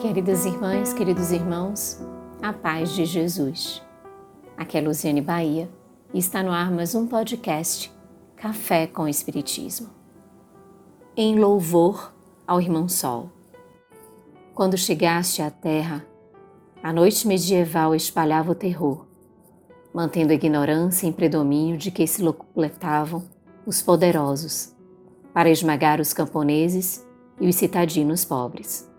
Queridas 0.00 0.46
irmãs, 0.46 0.94
queridos 0.94 1.30
irmãos, 1.30 2.00
a 2.40 2.54
paz 2.54 2.94
de 2.94 3.04
Jesus. 3.04 3.82
Aqui 4.56 4.78
é 4.78 4.80
Luciane 4.80 5.20
Bahia 5.20 5.68
e 6.14 6.18
está 6.18 6.42
no 6.42 6.50
ar 6.50 6.70
mais 6.70 6.94
um 6.94 7.06
podcast 7.06 7.92
Café 8.34 8.86
com 8.86 9.06
Espiritismo. 9.06 9.90
Em 11.14 11.38
louvor 11.38 12.14
ao 12.46 12.62
Irmão 12.62 12.88
Sol. 12.88 13.30
Quando 14.54 14.78
chegaste 14.78 15.42
à 15.42 15.50
Terra, 15.50 16.02
a 16.82 16.94
noite 16.94 17.28
medieval 17.28 17.94
espalhava 17.94 18.52
o 18.52 18.54
terror, 18.54 19.04
mantendo 19.92 20.32
a 20.32 20.34
ignorância 20.34 21.06
em 21.06 21.12
predomínio 21.12 21.76
de 21.76 21.90
que 21.90 22.06
se 22.06 22.22
locupletavam 22.22 23.22
os 23.66 23.82
poderosos, 23.82 24.74
para 25.34 25.50
esmagar 25.50 26.00
os 26.00 26.14
camponeses 26.14 27.06
e 27.38 27.46
os 27.46 27.56
citadinos 27.56 28.24
pobres. 28.24 28.89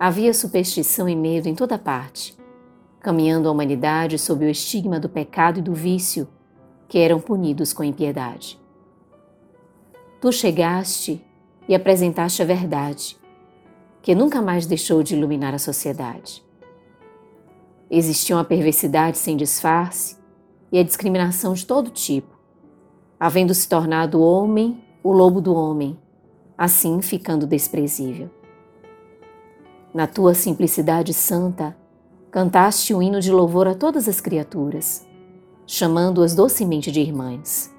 Havia 0.00 0.32
superstição 0.32 1.06
e 1.06 1.14
medo 1.14 1.46
em 1.46 1.54
toda 1.54 1.76
parte, 1.76 2.34
caminhando 3.00 3.46
a 3.46 3.52
humanidade 3.52 4.18
sob 4.18 4.46
o 4.46 4.48
estigma 4.48 4.98
do 4.98 5.10
pecado 5.10 5.58
e 5.58 5.62
do 5.62 5.74
vício, 5.74 6.26
que 6.88 6.96
eram 6.96 7.20
punidos 7.20 7.74
com 7.74 7.84
impiedade. 7.84 8.58
Tu 10.18 10.32
chegaste 10.32 11.22
e 11.68 11.74
apresentaste 11.74 12.40
a 12.40 12.46
verdade, 12.46 13.18
que 14.00 14.14
nunca 14.14 14.40
mais 14.40 14.64
deixou 14.64 15.02
de 15.02 15.14
iluminar 15.14 15.52
a 15.54 15.58
sociedade. 15.58 16.42
Existia 17.90 18.36
uma 18.36 18.44
perversidade 18.44 19.18
sem 19.18 19.36
disfarce 19.36 20.16
e 20.72 20.78
a 20.78 20.82
discriminação 20.82 21.52
de 21.52 21.66
todo 21.66 21.90
tipo, 21.90 22.40
havendo 23.18 23.52
se 23.52 23.68
tornado 23.68 24.18
o 24.18 24.22
homem 24.22 24.82
o 25.02 25.12
lobo 25.12 25.42
do 25.42 25.54
homem, 25.54 25.98
assim 26.56 27.02
ficando 27.02 27.46
desprezível. 27.46 28.39
Na 29.92 30.06
tua 30.06 30.34
simplicidade 30.34 31.12
santa, 31.12 31.76
cantaste 32.30 32.94
o 32.94 33.02
hino 33.02 33.20
de 33.20 33.32
louvor 33.32 33.66
a 33.66 33.74
todas 33.74 34.08
as 34.08 34.20
criaturas, 34.20 35.04
chamando-as 35.66 36.32
docemente 36.32 36.92
de 36.92 37.00
irmãs. 37.00 37.74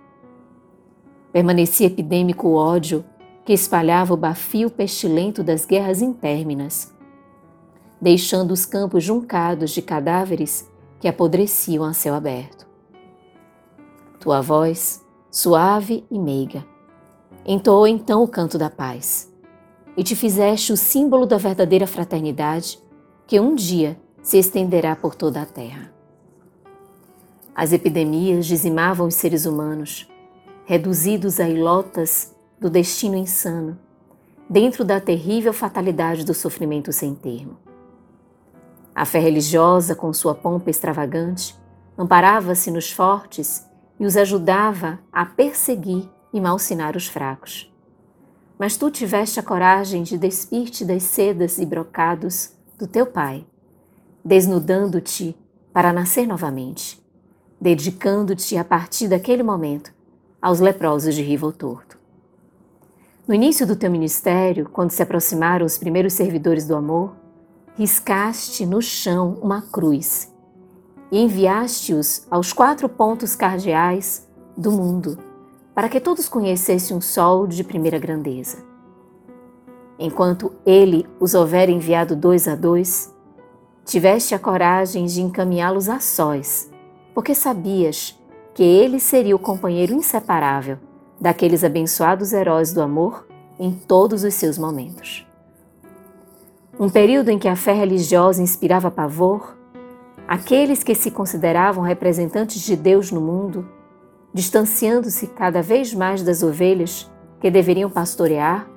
Permanecia 1.32 1.88
epidêmico 1.88 2.50
o 2.50 2.56
ódio 2.56 3.06
que 3.46 3.54
espalhava 3.54 4.14
o 4.14 4.18
bafio 4.18 4.70
pestilento 4.70 5.42
das 5.42 5.66
guerras 5.66 6.02
intérminas, 6.02 6.94
deixando 8.02 8.52
os 8.52 8.66
campos 8.66 9.06
juncados 9.06 9.72
de 9.72 9.82
cadáveres 9.82 10.70
que 11.00 11.08
apodreciam 11.08 11.86
a 11.86 11.94
céu 11.94 12.14
aberto. 12.14 12.68
Tua 14.20 14.42
voz, 14.42 15.02
suave 15.32 16.04
e 16.12 16.20
meiga, 16.20 16.66
entoou 17.46 17.88
então 17.88 18.22
o 18.22 18.28
canto 18.28 18.58
da 18.58 18.70
paz 18.70 19.31
e 19.96 20.04
te 20.04 20.16
fizeste 20.16 20.72
o 20.72 20.78
símbolo 20.78 21.26
da 21.26 21.38
verdadeira 21.38 21.86
fraternidade 21.86 22.80
que 23.28 23.40
um 23.40 23.56
dia 23.56 24.00
se 24.22 24.38
estenderá 24.38 24.96
por 24.96 25.16
toda 25.16 25.42
a 25.42 25.46
terra. 25.46 25.92
As 27.56 27.74
epidemias 27.74 28.46
dizimavam 28.46 29.08
os 29.08 29.16
seres 29.16 29.46
humanos, 29.46 30.10
reduzidos 30.66 31.40
a 31.40 31.50
ilotas 31.50 32.36
do 32.60 32.70
destino 32.70 33.16
insano, 33.16 33.78
dentro 34.50 34.86
da 34.86 35.00
terrível 35.00 35.54
fatalidade 35.54 36.26
do 36.26 36.34
sofrimento 36.34 36.92
sem 36.94 37.14
termo. 37.14 37.58
A 38.94 39.06
fé 39.06 39.20
religiosa, 39.20 39.96
com 39.96 40.14
sua 40.14 40.36
pompa 40.36 40.70
extravagante, 40.70 41.56
amparava-se 41.98 42.70
nos 42.70 42.92
fortes 42.92 43.66
e 44.00 44.06
os 44.06 44.18
ajudava 44.18 45.00
a 45.12 45.26
perseguir 45.26 46.10
e 46.34 46.40
malsinar 46.40 46.96
os 46.96 47.08
fracos 47.08 47.71
mas 48.62 48.78
tu 48.78 48.92
tiveste 48.92 49.40
a 49.40 49.44
coragem 49.44 50.04
de 50.04 50.20
despir-te 50.20 50.86
das 50.86 51.02
sedas 51.02 51.58
e 51.58 51.66
brocados 51.66 52.52
do 52.78 52.86
teu 52.86 53.08
pai, 53.08 53.44
desnudando-te 54.24 55.36
para 55.74 55.92
nascer 55.92 56.28
novamente, 56.28 57.04
dedicando-te 57.60 58.56
a 58.58 58.64
partir 58.64 59.08
daquele 59.08 59.42
momento 59.42 59.92
aos 60.40 60.60
leprosos 60.60 61.16
de 61.16 61.24
Rivo 61.24 61.52
Torto. 61.52 61.98
No 63.28 63.34
início 63.34 63.66
do 63.66 63.76
teu 63.76 63.90
ministério, 63.90 64.70
quando 64.72 64.92
se 64.92 65.02
aproximaram 65.02 65.66
os 65.66 65.80
primeiros 65.80 66.14
servidores 66.14 66.68
do 66.68 66.76
amor, 66.76 67.16
riscaste 67.76 68.64
no 68.64 68.80
chão 68.80 69.40
uma 69.42 69.64
cruz 69.64 70.32
e 71.12 71.18
enviaste-os 71.20 72.28
aos 72.30 72.54
quatro 72.54 72.88
pontos 72.88 73.36
cardeais 73.36 74.30
do 74.56 74.72
mundo 74.72 75.31
para 75.74 75.88
que 75.88 76.00
todos 76.00 76.28
conhecessem 76.28 76.96
um 76.96 77.02
sol 77.02 77.48
de 77.48 77.64
primeira 77.64 77.98
grandeza. 77.98 78.58
Enquanto 79.98 80.52
ele 80.66 81.08
os 81.20 81.34
houver 81.34 81.70
enviado 81.70 82.16
dois 82.16 82.48
a 82.48 82.56
dois, 82.56 83.14
tiveste 83.86 84.34
a 84.34 84.40
coragem 84.40 85.06
de 85.06 85.22
encaminhá-los 85.22 85.88
a 85.88 86.00
sós, 86.00 86.70
porque 87.14 87.36
sabias 87.36 88.20
que 88.54 88.64
ele 88.64 89.00
seria 89.00 89.36
o 89.36 89.40
companheiro 89.40 89.94
inseparável 89.94 90.78
daqueles 91.20 91.64
abençoados 91.64 92.34
heróis 92.34 92.74
do 92.74 92.82
amor 92.82 93.28
em 93.60 93.72
todos 93.72 94.24
os 94.24 94.34
seus 94.34 94.58
momentos. 94.58 95.26
Um 96.80 96.90
período 96.90 97.30
em 97.30 97.38
que 97.38 97.48
a 97.48 97.56
fé 97.56 97.74
religiosa 97.74 98.42
inspirava 98.42 98.90
pavor, 98.90 99.56
aqueles 100.28 100.84
que 100.84 100.96
se 100.96 101.12
consideravam 101.12 101.84
representantes 101.84 102.62
de 102.62 102.76
Deus 102.76 103.12
no 103.12 103.22
mundo 103.22 103.68
distanciando-se 104.34 105.28
cada 105.28 105.62
vez 105.62 105.94
mais 105.94 106.24
das 106.24 106.42
ovelhas 106.42 107.10
que 107.40 107.52
deveriam 107.52 107.90
pastorear, 107.90 108.68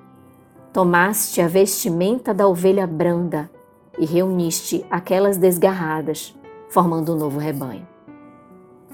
tomaste 0.73 1.41
a 1.41 1.47
vestimenta 1.47 2.35
da 2.35 2.49
ovelha 2.49 2.87
branda 2.87 3.51
e 3.99 4.05
reuniste 4.05 4.85
aquelas 4.91 5.37
desgarradas, 5.37 6.35
formando 6.69 7.15
um 7.15 7.17
novo 7.19 7.39
rebanho. 7.39 7.87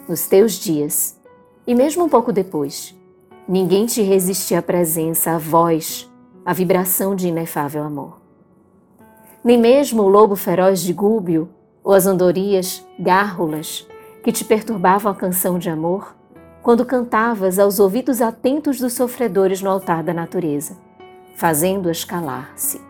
Nos 0.06 0.26
teus 0.26 0.54
dias, 0.54 1.18
e 1.66 1.74
mesmo 1.74 2.04
um 2.04 2.08
pouco 2.08 2.32
depois, 2.32 2.94
ninguém 3.48 3.86
te 3.86 4.02
resistia 4.02 4.58
à 4.58 4.62
presença, 4.62 5.32
à 5.32 5.38
voz, 5.38 6.10
à 6.44 6.52
vibração 6.52 7.14
de 7.14 7.28
inefável 7.28 7.82
amor. 7.82 8.20
Nem 9.42 9.58
mesmo 9.58 10.02
o 10.02 10.08
lobo 10.08 10.36
feroz 10.36 10.80
de 10.80 10.92
Gúbio 10.92 11.48
ou 11.82 11.94
as 11.94 12.06
andorias 12.06 12.84
gárrulas 12.98 13.86
que 14.22 14.32
te 14.32 14.44
perturbavam 14.44 15.10
a 15.10 15.14
canção 15.14 15.58
de 15.58 15.70
amor 15.70 16.14
quando 16.62 16.84
cantavas 16.84 17.58
aos 17.58 17.78
ouvidos 17.78 18.20
atentos 18.20 18.78
dos 18.78 18.92
sofredores 18.92 19.62
no 19.62 19.70
altar 19.70 20.02
da 20.02 20.12
natureza, 20.12 20.76
fazendo-as 21.34 22.04
calar-se. 22.04 22.80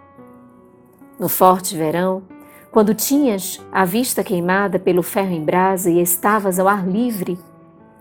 No 1.19 1.29
forte 1.29 1.77
verão, 1.77 2.23
quando 2.71 2.95
tinhas 2.95 3.61
a 3.71 3.85
vista 3.85 4.25
queimada 4.25 4.79
pelo 4.79 5.03
ferro 5.03 5.33
em 5.33 5.45
brasa 5.45 5.91
e 5.91 6.01
estavas 6.01 6.59
ao 6.59 6.67
ar 6.67 6.87
livre, 6.87 7.39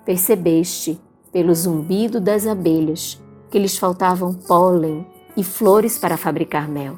percebeste, 0.06 1.00
pelo 1.32 1.54
zumbido 1.54 2.20
das 2.20 2.48
abelhas, 2.48 3.22
que 3.52 3.60
lhes 3.60 3.78
faltavam 3.78 4.34
pólen 4.34 5.06
e 5.38 5.44
flores 5.44 5.98
para 5.98 6.18
fabricar 6.18 6.68
mel. 6.68 6.96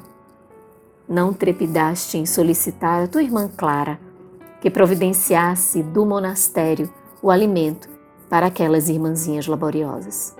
Não 1.06 1.32
trepidaste 1.34 2.16
em 2.16 2.24
solicitar 2.24 3.02
a 3.02 3.08
tua 3.08 3.22
irmã 3.22 3.48
Clara 3.48 3.98
que 4.60 4.70
providenciasse 4.70 5.82
do 5.82 6.06
monastério 6.06 6.88
o 7.20 7.30
alimento 7.30 7.91
para 8.32 8.46
aquelas 8.46 8.88
irmãzinhas 8.88 9.46
laboriosas. 9.46 10.34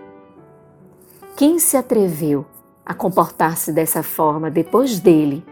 Quem 1.36 1.58
se 1.58 1.76
atreveu 1.76 2.46
a 2.86 2.94
comportar-se 2.94 3.70
dessa 3.70 4.02
forma 4.02 4.50
depois 4.50 4.98
dele, 4.98 5.44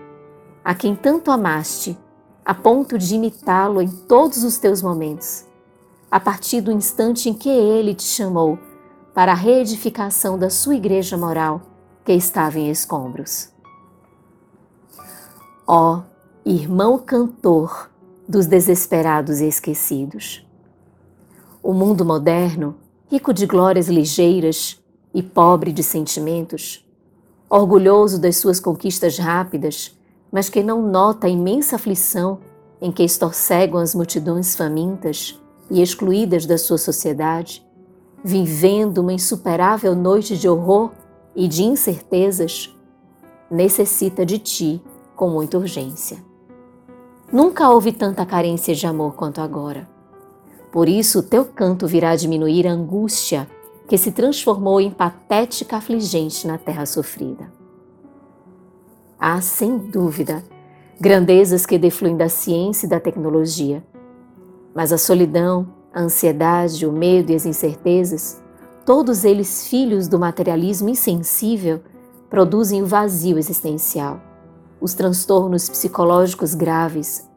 a 0.65 0.75
quem 0.75 0.97
tanto 0.97 1.31
amaste, 1.31 1.99
a 2.43 2.55
ponto 2.55 2.97
de 2.97 3.15
imitá-lo 3.15 3.83
em 3.83 3.89
todos 3.89 4.43
os 4.43 4.57
teus 4.57 4.81
momentos, 4.81 5.45
a 6.11 6.19
partir 6.19 6.63
do 6.63 6.73
instante 6.73 7.29
em 7.29 7.35
que 7.35 7.51
ele 7.51 7.95
te 7.95 8.05
chamou 8.05 8.59
para 9.13 9.33
a 9.33 9.37
reedificação 9.37 10.39
da 10.39 10.49
sua 10.49 10.77
igreja 10.77 11.19
moral 11.19 11.61
que 12.07 12.15
estava 12.15 12.59
em 12.59 12.71
escombros? 12.71 13.51
Ó 15.67 15.99
oh, 15.99 16.03
irmão 16.49 16.99
cantor 16.99 17.91
dos 18.27 18.47
desesperados 18.47 19.43
e 19.43 19.47
esquecidos! 19.47 20.50
O 21.63 21.75
mundo 21.75 22.07
moderno, 22.07 22.77
rico 23.11 23.35
de 23.35 23.45
glórias 23.45 23.87
ligeiras 23.87 24.83
e 25.13 25.23
pobre 25.23 25.73
de 25.73 25.83
sentimentos, 25.83 26.89
orgulhoso 27.51 28.19
das 28.19 28.39
suas 28.39 28.59
conquistas 28.59 29.19
rápidas, 29.19 29.95
mas 30.33 30.49
que 30.49 30.63
não 30.63 30.81
nota 30.81 31.27
a 31.27 31.31
imensa 31.31 31.77
aflição 31.77 32.39
em 32.81 32.91
que 32.91 33.03
estorcegam 33.03 33.79
as 33.79 33.95
multidões 33.95 34.57
famintas 34.57 35.39
e 35.71 35.83
excluídas 35.83 36.47
da 36.47 36.57
sua 36.57 36.79
sociedade, 36.79 37.63
vivendo 38.25 38.99
uma 38.99 39.13
insuperável 39.13 39.95
noite 39.95 40.39
de 40.39 40.49
horror 40.49 40.93
e 41.37 41.47
de 41.47 41.63
incertezas, 41.63 42.75
necessita 43.51 44.25
de 44.25 44.39
ti 44.39 44.83
com 45.15 45.29
muita 45.29 45.59
urgência. 45.59 46.25
Nunca 47.31 47.69
houve 47.69 47.93
tanta 47.93 48.25
carência 48.25 48.75
de 48.75 48.87
amor 48.87 49.15
quanto 49.15 49.43
agora. 49.43 50.00
Por 50.71 50.89
isso, 50.89 51.23
teu 51.23 51.45
canto 51.45 51.87
virá 51.87 52.15
diminuir 52.15 52.67
a 52.67 52.73
angústia 52.73 53.49
que 53.89 53.99
se 53.99 54.13
transformou 54.13 54.81
em 54.81 54.91
patética 54.91 55.77
afligente 55.77 56.47
na 56.47 56.57
terra 56.57 56.87
sofrida. 56.87 57.53
Há, 59.19 59.41
sem 59.41 59.77
dúvida, 59.77 60.45
grandezas 61.01 61.67
que 61.67 61.77
defluem 61.77 62.17
da 62.17 62.29
ciência 62.29 62.87
e 62.87 62.89
da 62.89 63.01
tecnologia. 63.01 63.85
Mas 64.73 64.93
a 64.93 64.99
solidão, 64.99 65.67
a 65.93 66.03
ansiedade, 66.03 66.87
o 66.87 66.93
medo 66.93 67.33
e 67.33 67.35
as 67.35 67.45
incertezas, 67.45 68.41
todos 68.87 69.25
eles 69.25 69.67
filhos 69.67 70.07
do 70.07 70.19
materialismo 70.19 70.89
insensível, 70.89 71.81
produzem 72.31 72.81
o 72.81 72.87
vazio 72.87 73.39
existencial, 73.39 74.21
os 74.81 74.95
transtornos 74.95 75.69
psicológicos 75.69 76.55
graves, 76.55 77.29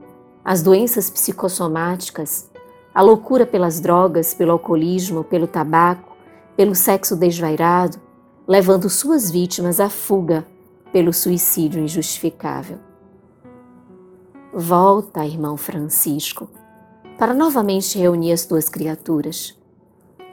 as 0.46 0.62
doenças 0.62 1.10
psicossomáticas, 1.10 2.53
a 2.94 3.02
loucura 3.02 3.46
pelas 3.46 3.80
drogas, 3.80 4.34
pelo 4.34 4.52
alcoolismo, 4.52 5.24
pelo 5.24 5.48
tabaco, 5.48 6.16
pelo 6.56 6.76
sexo 6.76 7.16
desvairado, 7.16 8.00
levando 8.48 8.90
suas 8.90 9.32
vítimas 9.32 9.80
à 9.80 9.90
fuga 9.90 10.46
pelo 10.92 11.12
suicídio 11.12 11.82
injustificável. 11.82 12.78
Volta, 14.54 15.26
irmão 15.26 15.58
Francisco, 15.58 16.48
para 17.18 17.34
novamente 17.34 17.98
reunir 17.98 18.34
as 18.34 18.46
tuas 18.46 18.70
criaturas, 18.70 19.58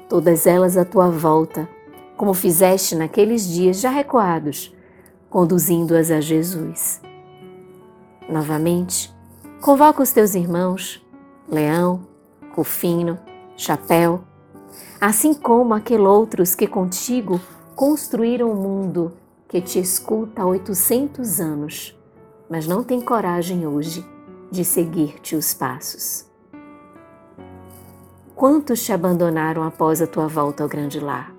todas 0.08 0.46
elas 0.46 0.76
à 0.76 0.84
tua 0.84 1.08
volta, 1.08 1.68
como 2.16 2.34
fizeste 2.34 2.94
naqueles 2.94 3.48
dias 3.48 3.80
já 3.80 3.88
recuados, 3.88 4.74
conduzindo-as 5.30 6.10
a 6.10 6.20
Jesus. 6.20 7.00
Novamente, 8.28 9.10
convoca 9.62 10.02
os 10.02 10.12
teus 10.12 10.34
irmãos, 10.34 11.02
Leão, 11.48 12.09
Rufino, 12.52 13.18
Chapéu, 13.56 14.22
assim 15.00 15.34
como 15.34 15.74
aqueles 15.74 16.06
outros 16.06 16.54
que 16.54 16.66
contigo 16.66 17.40
construíram 17.74 18.50
o 18.50 18.56
mundo 18.56 19.12
que 19.48 19.60
te 19.60 19.78
escuta 19.78 20.42
há 20.42 20.46
800 20.46 21.40
anos, 21.40 21.98
mas 22.48 22.66
não 22.66 22.84
tem 22.84 23.00
coragem 23.00 23.66
hoje 23.66 24.04
de 24.50 24.64
seguir-te 24.64 25.36
os 25.36 25.54
passos. 25.54 26.26
Quantos 28.34 28.82
te 28.82 28.92
abandonaram 28.92 29.62
após 29.62 30.00
a 30.00 30.06
tua 30.06 30.26
volta 30.26 30.62
ao 30.62 30.68
grande 30.68 30.98
lar? 30.98 31.34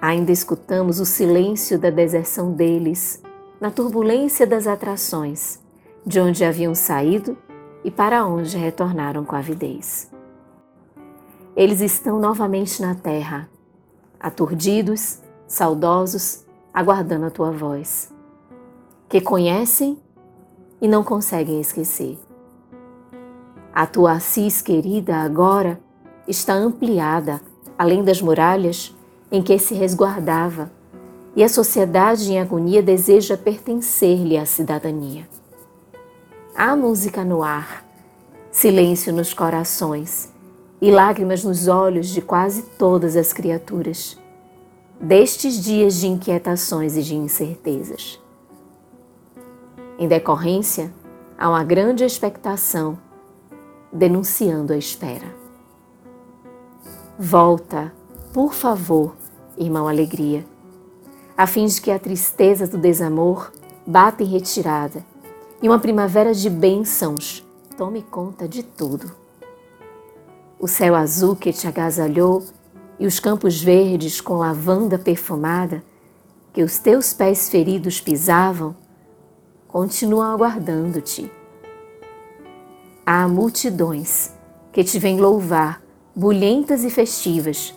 Ainda 0.00 0.32
escutamos 0.32 0.98
o 1.00 1.06
silêncio 1.06 1.78
da 1.78 1.88
deserção 1.88 2.52
deles, 2.52 3.22
na 3.60 3.70
turbulência 3.70 4.46
das 4.46 4.66
atrações, 4.66 5.60
de 6.04 6.20
onde 6.20 6.44
haviam 6.44 6.74
saído 6.74 7.38
e 7.84 7.90
para 7.90 8.24
onde 8.26 8.56
retornaram 8.56 9.24
com 9.24 9.36
avidez. 9.36 10.10
Eles 11.54 11.80
estão 11.80 12.18
novamente 12.18 12.80
na 12.80 12.94
terra, 12.94 13.48
aturdidos, 14.18 15.18
saudosos, 15.46 16.44
aguardando 16.72 17.26
a 17.26 17.30
tua 17.30 17.50
voz, 17.50 18.12
que 19.08 19.20
conhecem 19.20 19.98
e 20.80 20.88
não 20.88 21.04
conseguem 21.04 21.60
esquecer. 21.60 22.18
A 23.74 23.86
tua 23.86 24.12
Assis 24.12 24.62
querida 24.62 25.16
agora 25.16 25.80
está 26.26 26.54
ampliada 26.54 27.40
além 27.78 28.04
das 28.04 28.22
muralhas 28.22 28.94
em 29.30 29.42
que 29.42 29.58
se 29.58 29.74
resguardava, 29.74 30.70
e 31.34 31.42
a 31.42 31.48
sociedade 31.48 32.30
em 32.30 32.38
agonia 32.38 32.82
deseja 32.82 33.36
pertencer-lhe 33.36 34.36
à 34.36 34.44
cidadania. 34.44 35.26
Há 36.54 36.76
música 36.76 37.24
no 37.24 37.42
ar, 37.42 37.82
silêncio 38.50 39.10
nos 39.10 39.32
corações 39.32 40.30
e 40.82 40.90
lágrimas 40.90 41.42
nos 41.42 41.66
olhos 41.66 42.08
de 42.08 42.20
quase 42.20 42.64
todas 42.76 43.16
as 43.16 43.32
criaturas 43.32 44.18
destes 45.00 45.54
dias 45.64 45.94
de 45.94 46.08
inquietações 46.08 46.94
e 46.94 47.02
de 47.02 47.14
incertezas. 47.14 48.20
Em 49.98 50.06
decorrência, 50.06 50.92
há 51.38 51.48
uma 51.48 51.64
grande 51.64 52.04
expectação 52.04 52.98
denunciando 53.90 54.74
a 54.74 54.76
espera. 54.76 55.34
Volta, 57.18 57.90
por 58.30 58.52
favor, 58.52 59.16
irmão 59.56 59.88
Alegria, 59.88 60.44
a 61.34 61.46
fim 61.46 61.64
de 61.64 61.80
que 61.80 61.90
a 61.90 61.98
tristeza 61.98 62.66
do 62.66 62.76
desamor 62.76 63.50
bata 63.86 64.22
em 64.22 64.26
retirada 64.26 65.11
e 65.62 65.68
uma 65.68 65.78
primavera 65.78 66.34
de 66.34 66.50
bênçãos 66.50 67.46
tome 67.78 68.02
conta 68.02 68.48
de 68.48 68.62
tudo. 68.62 69.14
O 70.58 70.66
céu 70.66 70.94
azul 70.94 71.36
que 71.36 71.52
te 71.52 71.66
agasalhou 71.68 72.44
e 72.98 73.06
os 73.06 73.20
campos 73.20 73.62
verdes 73.62 74.20
com 74.20 74.34
lavanda 74.34 74.98
perfumada 74.98 75.82
que 76.52 76.62
os 76.62 76.78
teus 76.78 77.14
pés 77.14 77.48
feridos 77.48 78.00
pisavam, 78.00 78.76
continuam 79.66 80.32
aguardando-te. 80.32 81.30
Há 83.06 83.26
multidões 83.26 84.32
que 84.72 84.84
te 84.84 84.98
vêm 84.98 85.18
louvar, 85.18 85.82
bulhentas 86.14 86.84
e 86.84 86.90
festivas, 86.90 87.74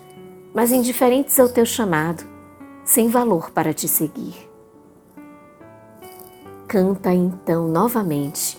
mas 0.53 0.71
indiferentes 0.71 1.39
ao 1.39 1.49
teu 1.49 1.65
chamado, 1.65 2.23
sem 2.83 3.07
valor 3.07 3.51
para 3.51 3.73
te 3.73 3.87
seguir. 3.87 4.44
Canta 6.67 7.13
então 7.13 7.67
novamente 7.67 8.57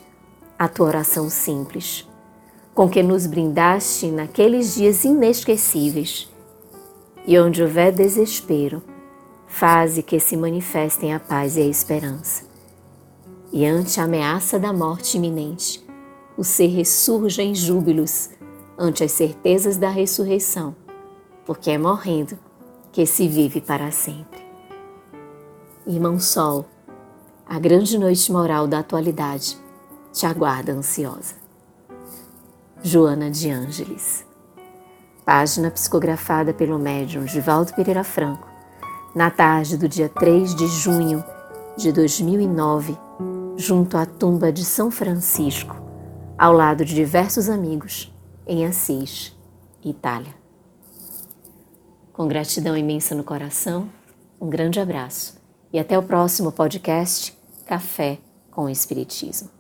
a 0.59 0.69
tua 0.69 0.87
oração 0.87 1.29
simples, 1.29 2.09
com 2.73 2.89
que 2.89 3.03
nos 3.03 3.27
brindaste 3.27 4.07
naqueles 4.11 4.75
dias 4.75 5.05
inesquecíveis 5.05 6.31
e 7.27 7.37
onde 7.39 7.63
houver 7.63 7.93
desespero, 7.93 8.81
faze 9.49 10.03
que 10.03 10.21
se 10.21 10.37
manifestem 10.37 11.13
a 11.13 11.19
paz 11.19 11.57
e 11.57 11.61
a 11.61 11.67
esperança. 11.67 12.45
E 13.53 13.67
ante 13.67 14.01
a 14.01 14.05
ameaça 14.05 14.59
da 14.59 14.73
morte 14.73 15.17
iminente, 15.17 15.85
o 16.37 16.45
ser 16.45 16.69
ressurja 16.69 17.43
em 17.43 17.55
júbilos 17.55 18.31
ante 18.79 19.03
as 19.03 19.13
certezas 19.13 19.77
da 19.77 19.89
ressurreição, 19.89 20.77
porque 21.45 21.73
é 21.73 21.79
morrendo 21.79 22.39
que 22.93 23.05
se 23.05 23.27
vive 23.27 23.61
para 23.61 23.91
sempre. 23.91 24.47
Irmão 25.87 26.21
Sol, 26.21 26.67
a 27.49 27.59
grande 27.59 27.99
noite 27.99 28.31
moral 28.31 28.67
da 28.67 28.81
atualidade 28.81 29.57
te 30.13 30.27
aguarda 30.27 30.73
ansiosa. 30.73 31.35
Joana 32.83 33.31
de 33.31 33.51
Ângeles 33.51 34.27
página 35.27 35.73
psicografada 35.73 36.55
pelo 36.55 36.79
médium 36.79 37.27
Givaldo 37.27 37.75
Pereira 37.75 38.05
Franco, 38.05 38.47
na 39.13 39.29
tarde 39.29 39.77
do 39.77 39.89
dia 39.89 40.09
3 40.09 40.55
de 40.55 40.69
junho 40.69 41.25
de 41.77 41.91
2009, 41.91 42.97
junto 43.57 43.97
à 43.97 44.07
tumba 44.07 44.53
de 44.53 44.65
São 44.65 44.89
Francisco, 44.89 45.83
ao 46.39 46.53
lado 46.53 46.85
de 46.85 46.95
diversos 46.95 47.49
amigos, 47.49 48.15
em 48.47 48.65
Assis, 48.65 49.37
Itália. 49.85 50.33
Com 52.13 52.29
gratidão 52.29 52.77
imensa 52.77 53.13
no 53.13 53.25
coração, 53.25 53.89
um 54.41 54.49
grande 54.49 54.79
abraço 54.79 55.43
e 55.73 55.79
até 55.81 55.99
o 55.99 56.05
próximo 56.05 56.53
podcast 56.53 57.36
Café 57.67 58.21
com 58.53 58.69
Espiritismo. 58.69 59.56